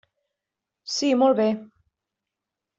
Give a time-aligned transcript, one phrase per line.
[0.95, 1.47] Sí, molt bé.